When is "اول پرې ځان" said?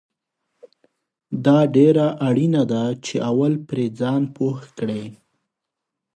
3.29-4.21